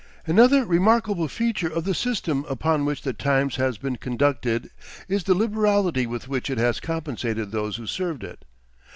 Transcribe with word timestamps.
Another 0.25 0.65
remarkable 0.65 1.27
feature 1.27 1.67
of 1.71 1.83
the 1.83 1.93
system 1.93 2.43
upon 2.49 2.85
which 2.85 3.03
"The 3.03 3.13
Times" 3.13 3.57
has 3.57 3.77
been 3.77 3.97
conducted 3.97 4.71
is 5.07 5.25
the 5.25 5.35
liberality 5.35 6.07
with 6.07 6.27
which 6.27 6.49
it 6.49 6.57
has 6.57 6.79
compensated 6.79 7.51
those 7.51 7.75
who 7.75 7.85
served 7.85 8.23
it. 8.23 8.43